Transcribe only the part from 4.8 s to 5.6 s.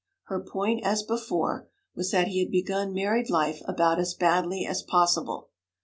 possible.